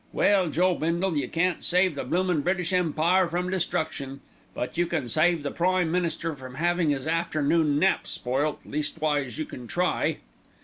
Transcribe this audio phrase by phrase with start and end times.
[0.11, 4.21] Well, Joe Bindle, you can't save the bloomin' British Empire from destruction;
[4.55, 9.45] but you can save the Prime Minister from 'avin' 'is afternoon nap spoilt, leastwise you
[9.45, 10.17] can try.